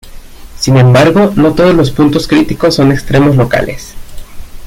[0.57, 3.93] Sin embargo, no todos los puntos críticos son extremos locales.